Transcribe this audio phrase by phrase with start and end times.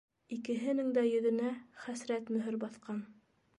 [0.37, 1.53] Икеһенең дә йөҙөнә
[1.85, 3.07] хәсрәт мөһөр баҫҡан.